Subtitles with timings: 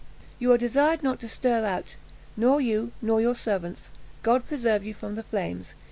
[0.39, 1.93] You are desired not to stir out,
[2.35, 3.91] nor you, nor your servants.
[4.23, 5.75] God preserve you from the flames!